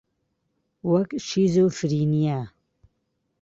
وەک 0.91 1.09
شیزۆفرینیا 1.27 2.39